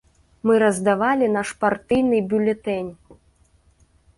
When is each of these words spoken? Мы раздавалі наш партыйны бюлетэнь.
Мы 0.49 0.53
раздавалі 0.63 1.27
наш 1.35 1.49
партыйны 1.65 2.17
бюлетэнь. 2.33 2.91